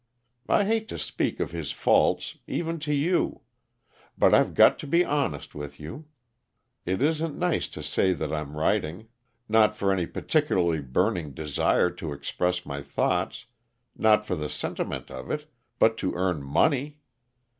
[0.49, 3.41] I hate to speak of his faults, even to you.
[4.17, 6.05] But I've got to be honest with you.
[6.87, 9.09] It isn't nice to say that I'm writing,
[9.47, 13.45] not for any particularly burning desire to express my thoughts,
[13.95, 15.45] nor for the sentiment of it,
[15.77, 16.97] but to earn money.